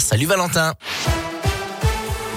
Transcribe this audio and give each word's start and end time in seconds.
Salut 0.00 0.26
Valentin. 0.26 0.74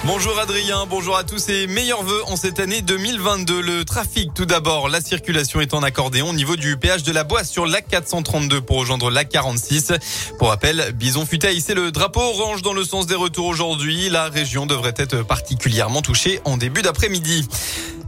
Bonjour 0.04 0.38
Adrien, 0.38 0.86
bonjour 0.88 1.16
à 1.16 1.24
tous 1.24 1.48
et 1.48 1.66
meilleurs 1.66 2.02
vœux 2.04 2.22
en 2.26 2.36
cette 2.36 2.60
année 2.60 2.82
2022. 2.82 3.60
Le 3.60 3.84
trafic 3.84 4.32
tout 4.32 4.46
d'abord, 4.46 4.88
la 4.88 5.00
circulation 5.00 5.60
est 5.60 5.74
en 5.74 5.82
accordéon 5.82 6.30
au 6.30 6.32
niveau 6.34 6.54
du 6.54 6.76
péage 6.76 7.02
de 7.02 7.10
la 7.10 7.24
Boisse 7.24 7.50
sur 7.50 7.66
la 7.66 7.80
432 7.80 8.60
pour 8.60 8.78
rejoindre 8.78 9.10
la 9.10 9.24
46. 9.24 9.92
Pour 10.38 10.48
rappel, 10.48 10.92
Bison 10.94 11.26
Futeil, 11.26 11.60
c'est 11.60 11.74
le 11.74 11.90
drapeau 11.90 12.20
orange 12.20 12.62
dans 12.62 12.74
le 12.74 12.84
sens 12.84 13.06
des 13.06 13.14
retours 13.16 13.46
aujourd'hui. 13.46 14.08
La 14.08 14.28
région 14.28 14.66
devrait 14.66 14.94
être 14.96 15.24
particulièrement 15.24 16.02
touchée 16.02 16.40
en 16.44 16.56
début 16.56 16.82
d'après-midi. 16.82 17.48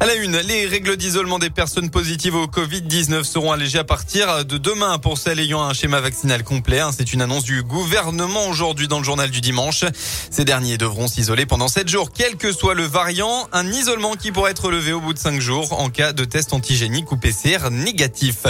À 0.00 0.06
la 0.06 0.14
une, 0.16 0.36
les 0.38 0.66
règles 0.66 0.96
d'isolement 0.96 1.38
des 1.38 1.50
personnes 1.50 1.88
positives 1.88 2.34
au 2.34 2.46
Covid-19 2.46 3.22
seront 3.22 3.52
allégées 3.52 3.78
à 3.78 3.84
partir 3.84 4.44
de 4.44 4.58
demain 4.58 4.98
pour 4.98 5.18
celles 5.18 5.38
ayant 5.38 5.62
un 5.62 5.72
schéma 5.72 6.00
vaccinal 6.00 6.42
complet. 6.42 6.80
C'est 6.96 7.12
une 7.12 7.22
annonce 7.22 7.44
du 7.44 7.62
gouvernement 7.62 8.48
aujourd'hui 8.48 8.88
dans 8.88 8.98
le 8.98 9.04
journal 9.04 9.30
du 9.30 9.40
dimanche. 9.40 9.84
Ces 10.30 10.44
derniers 10.44 10.78
devront 10.78 11.06
s'isoler 11.06 11.46
pendant 11.46 11.68
7 11.68 11.88
jours, 11.88 12.10
quel 12.12 12.36
que 12.36 12.52
soit 12.52 12.74
le 12.74 12.82
variant. 12.82 13.48
Un 13.52 13.70
isolement 13.70 14.14
qui 14.14 14.32
pourrait 14.32 14.50
être 14.50 14.70
levé 14.70 14.92
au 14.92 15.00
bout 15.00 15.14
de 15.14 15.18
5 15.18 15.40
jours 15.40 15.80
en 15.80 15.88
cas 15.90 16.12
de 16.12 16.24
test 16.24 16.52
antigénique 16.52 17.12
ou 17.12 17.16
PCR 17.16 17.70
négatif. 17.70 18.46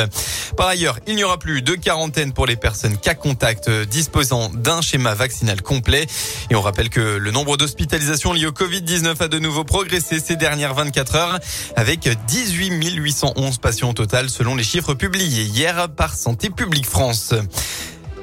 Par 0.56 0.68
ailleurs, 0.68 0.98
il 1.06 1.14
n'y 1.14 1.24
aura 1.24 1.38
plus 1.38 1.60
de 1.60 1.74
quarantaine 1.74 2.32
pour 2.32 2.46
les 2.46 2.56
personnes 2.56 2.96
cas 2.96 3.14
contact 3.14 3.68
disposant 3.70 4.48
d'un 4.48 4.80
schéma 4.80 5.14
vaccinal 5.14 5.60
complet. 5.60 6.06
Et 6.50 6.54
on 6.54 6.62
rappelle 6.62 6.88
que 6.88 7.00
le 7.00 7.30
nombre 7.30 7.58
d'hospitalisations 7.58 8.32
liées 8.32 8.46
au 8.46 8.52
Covid-19 8.52 9.22
a 9.22 9.28
de 9.28 9.38
nouveau 9.38 9.64
progressé 9.64 10.20
ces 10.20 10.36
dernières 10.36 10.74
24 10.74 11.14
heures 11.16 11.33
avec 11.76 12.08
18 12.26 12.94
811 12.94 13.58
patients 13.58 13.90
au 13.90 13.94
total 13.94 14.30
selon 14.30 14.54
les 14.54 14.64
chiffres 14.64 14.94
publiés 14.94 15.42
hier 15.42 15.88
par 15.96 16.14
Santé 16.14 16.50
publique 16.50 16.86
France. 16.86 17.34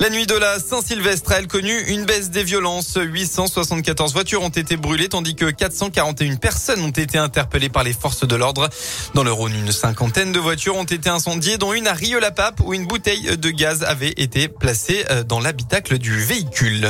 La 0.01 0.09
nuit 0.09 0.25
de 0.25 0.33
la 0.33 0.57
Saint-Sylvestre 0.57 1.31
a 1.31 1.37
elle 1.37 1.47
connu 1.47 1.79
une 1.89 2.05
baisse 2.05 2.31
des 2.31 2.43
violences. 2.43 2.97
874 2.99 4.13
voitures 4.13 4.41
ont 4.41 4.49
été 4.49 4.75
brûlées 4.75 5.09
tandis 5.09 5.35
que 5.35 5.51
441 5.51 6.37
personnes 6.37 6.81
ont 6.81 6.89
été 6.89 7.19
interpellées 7.19 7.69
par 7.69 7.83
les 7.83 7.93
forces 7.93 8.25
de 8.25 8.35
l'ordre. 8.35 8.67
Dans 9.13 9.23
le 9.23 9.31
Rhône, 9.31 9.53
une 9.53 9.71
cinquantaine 9.71 10.31
de 10.31 10.39
voitures 10.39 10.75
ont 10.75 10.85
été 10.85 11.07
incendiées 11.07 11.59
dont 11.59 11.71
une 11.71 11.85
à 11.85 11.93
Rieux-la-Pape 11.93 12.61
où 12.65 12.73
une 12.73 12.87
bouteille 12.87 13.37
de 13.37 13.49
gaz 13.51 13.83
avait 13.83 14.15
été 14.17 14.47
placée 14.47 15.05
euh, 15.11 15.21
dans 15.21 15.39
l'habitacle 15.39 15.99
du 15.99 16.17
véhicule. 16.17 16.89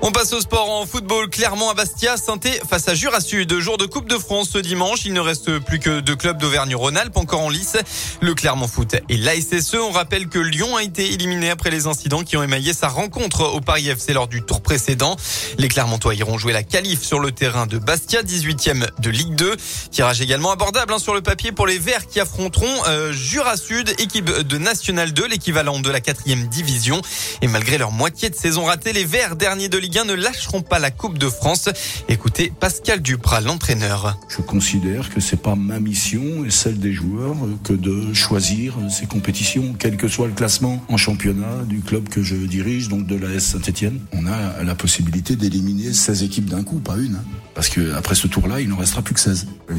On 0.00 0.12
passe 0.12 0.32
au 0.32 0.40
sport 0.40 0.70
en 0.70 0.86
football. 0.86 1.28
Clermont 1.28 1.70
à 1.70 1.74
Bastia, 1.74 2.16
saint 2.16 2.38
face 2.68 2.88
à 2.88 2.94
Jura 2.94 3.20
Sud. 3.20 3.58
Jour 3.58 3.78
de 3.78 3.84
Coupe 3.84 4.08
de 4.08 4.16
France 4.16 4.50
ce 4.52 4.58
dimanche. 4.58 5.04
Il 5.04 5.12
ne 5.12 5.20
reste 5.20 5.58
plus 5.58 5.80
que 5.80 5.98
deux 5.98 6.14
clubs 6.14 6.38
d'Auvergne-Rhône-Alpes 6.38 7.16
encore 7.16 7.40
en 7.40 7.50
lice. 7.50 7.76
Le 8.20 8.34
Clermont 8.34 8.68
Foot 8.68 8.94
et 9.08 9.16
l'ASSE. 9.16 9.74
On 9.74 9.90
rappelle 9.90 10.28
que 10.28 10.38
Lyon 10.38 10.76
a 10.76 10.84
été 10.84 11.12
éliminé 11.12 11.50
après 11.50 11.70
les 11.70 11.88
incidents 11.88 12.22
qui 12.22 12.36
ont 12.36 12.44
émaillé 12.44 12.72
sa 12.72 12.88
rencontre 12.88 13.42
au 13.42 13.60
Paris 13.60 13.88
FC 13.88 14.12
lors 14.12 14.28
du 14.28 14.42
tour 14.42 14.60
précédent. 14.60 15.16
Les 15.58 15.68
Clermontois 15.68 16.14
iront 16.14 16.38
jouer 16.38 16.52
la 16.52 16.62
qualif 16.62 17.02
sur 17.02 17.18
le 17.18 17.32
terrain 17.32 17.66
de 17.66 17.78
Bastia, 17.78 18.22
18e 18.22 18.86
de 19.00 19.10
Ligue 19.10 19.34
2. 19.34 19.56
Tirage 19.90 20.20
également 20.20 20.52
abordable 20.52 20.92
hein, 20.92 21.00
sur 21.00 21.14
le 21.14 21.22
papier 21.22 21.50
pour 21.50 21.66
les 21.66 21.78
Verts 21.78 22.06
qui 22.06 22.20
affronteront 22.20 22.72
euh, 22.86 23.12
Jura 23.12 23.56
Sud, 23.56 23.92
équipe 23.98 24.30
de 24.30 24.58
National 24.58 25.12
2, 25.12 25.26
l'équivalent 25.26 25.80
de 25.80 25.90
la 25.90 26.00
quatrième 26.00 26.46
division. 26.46 27.02
Et 27.42 27.48
malgré 27.48 27.78
leur 27.78 27.90
moitié 27.90 28.30
de 28.30 28.36
saison 28.36 28.64
ratée, 28.64 28.92
les 28.92 29.04
Verts, 29.04 29.34
derniers 29.34 29.68
de 29.68 29.76
Ligue 29.76 29.87
ne 29.96 30.14
lâcheront 30.14 30.62
pas 30.62 30.78
la 30.78 30.90
Coupe 30.90 31.18
de 31.18 31.28
France. 31.28 31.68
Écoutez 32.08 32.52
Pascal 32.58 33.00
Duprat, 33.00 33.40
l'entraîneur. 33.40 34.18
Je 34.28 34.42
considère 34.42 35.12
que 35.12 35.20
c'est 35.20 35.40
pas 35.40 35.54
ma 35.54 35.80
mission 35.80 36.44
et 36.44 36.50
celle 36.50 36.78
des 36.78 36.92
joueurs 36.92 37.36
que 37.64 37.72
de 37.72 38.12
choisir 38.12 38.74
ces 38.90 39.06
compétitions, 39.06 39.74
quel 39.78 39.96
que 39.96 40.08
soit 40.08 40.26
le 40.26 40.34
classement 40.34 40.84
en 40.88 40.96
championnat 40.96 41.64
du 41.66 41.80
club 41.80 42.08
que 42.08 42.22
je 42.22 42.36
dirige, 42.36 42.88
donc 42.88 43.06
de 43.06 43.16
la 43.16 43.28
S 43.34 43.46
Saint-Etienne. 43.46 44.00
On 44.12 44.26
a 44.26 44.62
la 44.62 44.74
possibilité 44.74 45.36
d'éliminer 45.36 45.92
16 45.92 46.22
équipes 46.22 46.46
d'un 46.46 46.62
coup, 46.62 46.78
pas 46.78 46.96
une. 46.96 47.16
Hein. 47.16 47.24
Parce 47.54 47.68
que 47.68 47.92
après 47.94 48.14
ce 48.14 48.28
tour-là, 48.28 48.60
il 48.60 48.68
n'en 48.68 48.76
restera 48.76 49.02
plus 49.02 49.14
que 49.14 49.20
16. 49.20 49.46
Et 49.70 49.74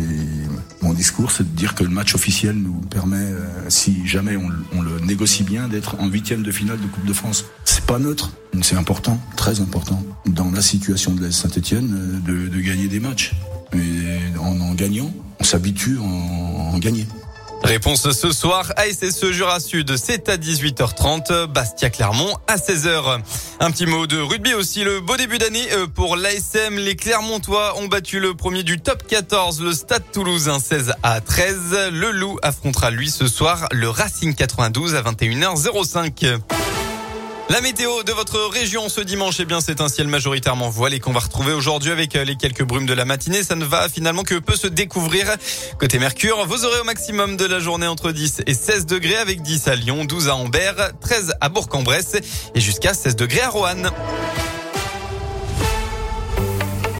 mon 0.82 0.94
discours, 0.94 1.32
c'est 1.32 1.44
de 1.44 1.56
dire 1.56 1.76
que 1.76 1.84
le 1.84 1.90
match 1.90 2.14
officiel 2.14 2.56
nous 2.56 2.82
permet, 2.90 3.18
euh, 3.18 3.70
si 3.70 4.06
jamais 4.06 4.36
on 4.36 4.82
le 4.82 5.00
négocie 5.06 5.44
bien, 5.44 5.68
d'être 5.68 5.96
en 6.00 6.08
huitième 6.08 6.44
de 6.44 6.52
finale 6.52 6.80
de 6.80 6.88
Coupe 6.88 7.06
de 7.06 7.14
France. 7.14 7.46
Pas 7.90 7.98
neutre, 7.98 8.30
c'est 8.62 8.76
important, 8.76 9.20
très 9.36 9.62
important 9.62 10.00
dans 10.28 10.52
la 10.52 10.62
situation 10.62 11.16
de 11.16 11.26
la 11.26 11.32
Saint-Etienne 11.32 12.22
euh, 12.30 12.50
de, 12.50 12.62
gagner 12.62 12.88
des 12.88 13.00
matchs. 13.00 13.34
Et 13.74 14.38
en 14.38 14.76
gagnant, 14.76 15.12
on 15.40 15.44
s'habitue 15.44 15.98
à 15.98 16.02
en, 16.04 16.76
en 16.76 16.78
gagner. 16.78 17.08
Réponse 17.64 18.12
ce 18.12 18.32
soir, 18.32 18.72
ASSE 18.76 19.32
Jura 19.32 19.60
Sud, 19.60 19.98
c'est 19.98 20.30
à 20.30 20.38
18h30, 20.38 21.48
Bastia 21.48 21.90
Clermont 21.90 22.38
à 22.46 22.58
16h. 22.58 23.22
Un 23.60 23.72
petit 23.72 23.88
mot 23.88 24.06
de 24.06 24.20
rugby 24.20 24.54
aussi, 24.54 24.84
le 24.84 25.00
beau 25.00 25.18
début 25.18 25.40
d'année 25.40 25.68
euh, 25.74 25.88
pour 25.88 26.16
l'ASM. 26.16 26.76
Les 26.76 26.96
Clermontois 26.96 27.76
ont 27.80 27.88
battu 27.88 28.20
le 28.20 28.36
premier 28.36 28.62
du 28.62 28.80
top 28.80 29.02
14, 29.08 29.64
le 29.64 29.74
Stade 29.74 30.04
Toulousain 30.14 30.60
16 30.60 30.94
à 31.02 31.22
13. 31.22 31.90
Le 31.92 32.12
Loup 32.12 32.38
affrontera 32.44 32.92
lui 32.92 33.10
ce 33.10 33.26
soir 33.26 33.68
le 33.72 33.90
Racing 33.90 34.36
92 34.36 34.94
à 34.94 35.02
21h05. 35.02 36.40
La 37.52 37.62
météo 37.62 38.04
de 38.04 38.12
votre 38.12 38.40
région 38.54 38.90
ce 38.90 39.02
dimanche, 39.02 39.38
eh 39.40 39.46
bien, 39.46 39.60
c'est 39.60 39.82
un 39.82 39.90
ciel 39.90 40.08
majoritairement 40.08 40.70
voilé 40.70 41.00
qu'on 41.00 41.12
va 41.12 41.20
retrouver 41.20 41.52
aujourd'hui 41.52 41.90
avec 41.90 42.16
euh, 42.16 42.24
les 42.24 42.36
quelques 42.36 42.64
brumes 42.64 42.86
de 42.86 42.94
la 42.94 43.06
matinée. 43.06 43.42
Ça 43.42 43.56
ne 43.56 43.66
va 43.66 43.90
finalement 43.90 44.22
que 44.22 44.36
peu 44.36 44.56
se 44.56 44.68
découvrir. 44.68 45.26
Côté 45.80 45.98
Mercure, 45.98 46.46
vous 46.46 46.64
aurez 46.66 46.80
au 46.82 46.84
maximum 46.84 47.38
de 47.38 47.46
la 47.46 47.60
journée 47.60 47.88
entre 47.88 48.12
10 48.12 48.44
et 48.46 48.54
16 48.54 48.86
degrés 48.86 49.18
avec 49.18 49.42
10 49.42 49.68
à 49.68 49.76
Lyon, 49.76 50.06
12 50.06 50.30
à 50.30 50.36
Ambert, 50.36 50.92
13 51.02 51.34
à 51.42 51.50
Bourg-en-Bresse 51.50 52.18
et 52.54 52.62
jusqu'à 52.62 52.94
16 52.94 53.16
degrés 53.16 53.42
à 53.42 53.50
Roanne. 53.50 53.90